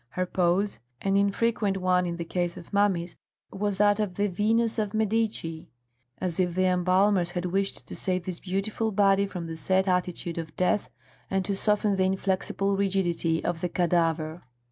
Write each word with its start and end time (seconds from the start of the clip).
Her 0.09 0.25
pose, 0.25 0.79
an 1.03 1.15
infrequent 1.15 1.77
one 1.77 2.07
in 2.07 2.17
the 2.17 2.25
case 2.25 2.57
of 2.57 2.73
mummies, 2.73 3.15
was 3.51 3.77
that 3.77 3.99
of 3.99 4.15
the 4.15 4.25
Venus 4.27 4.79
of 4.79 4.95
Medici, 4.95 5.69
as 6.17 6.39
if 6.39 6.55
the 6.55 6.65
embalmers 6.65 7.29
had 7.29 7.45
wished 7.45 7.85
to 7.85 7.95
save 7.95 8.25
this 8.25 8.39
beautiful 8.39 8.91
body 8.91 9.27
from 9.27 9.45
the 9.45 9.55
set 9.55 9.87
attitude 9.87 10.39
of 10.39 10.55
death 10.57 10.89
and 11.29 11.45
to 11.45 11.55
soften 11.55 11.97
the 11.97 12.03
inflexible 12.03 12.75
rigidity 12.75 13.45
of 13.45 13.61
the 13.61 13.69
cadaver. 13.69 14.41